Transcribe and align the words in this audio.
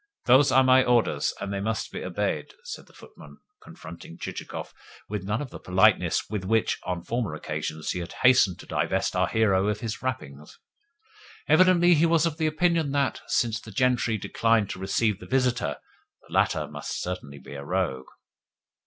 "Those 0.25 0.51
are 0.51 0.63
my 0.63 0.83
orders, 0.83 1.31
and 1.39 1.53
they 1.53 1.59
must 1.59 1.91
be 1.91 2.03
obeyed," 2.03 2.55
said 2.63 2.87
the 2.87 2.93
footman, 2.95 3.37
confronting 3.61 4.17
Chichikov 4.17 4.73
with 5.07 5.21
none 5.25 5.43
of 5.43 5.51
that 5.51 5.63
politeness 5.65 6.27
with 6.27 6.43
which, 6.43 6.79
on 6.81 7.03
former 7.03 7.35
occasions, 7.35 7.91
he 7.91 7.99
had 7.99 8.13
hastened 8.23 8.57
to 8.61 8.65
divest 8.65 9.15
our 9.15 9.27
hero 9.27 9.67
of 9.67 9.81
his 9.81 10.01
wrappings. 10.01 10.57
Evidently 11.47 11.93
he 11.93 12.07
was 12.07 12.25
of 12.25 12.41
opinion 12.41 12.93
that, 12.93 13.21
since 13.27 13.61
the 13.61 13.69
gentry 13.69 14.17
declined 14.17 14.71
to 14.71 14.79
receive 14.79 15.19
the 15.19 15.27
visitor, 15.27 15.77
the 16.27 16.33
latter 16.33 16.67
must 16.67 16.99
certainly 16.99 17.37
be 17.37 17.53
a 17.53 17.63
rogue. 17.63 18.07